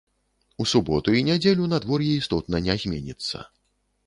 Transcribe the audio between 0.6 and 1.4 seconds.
У суботу і